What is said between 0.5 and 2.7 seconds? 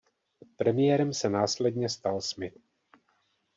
Premiérem se následně stal Smith.